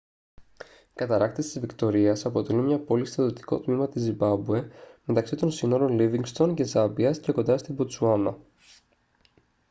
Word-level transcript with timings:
οι 0.63 0.93
καταρράκτες 0.95 1.45
της 1.45 1.59
βικτωρίας 1.59 2.25
αποτελούν 2.25 2.65
μια 2.65 2.79
πόλη 2.79 3.05
στο 3.05 3.25
δυτικό 3.27 3.59
τμήμα 3.59 3.89
της 3.89 4.01
ζιμπάμπουε 4.01 4.71
μεταξύ 5.05 5.35
των 5.35 5.51
συνόρων 5.51 5.93
λίβινγκστον 5.99 6.55
και 6.55 6.63
ζάμπιας 6.63 7.19
και 7.19 7.31
κοντά 7.31 7.57
στη 7.57 7.73
μποτσουάνα 7.73 8.37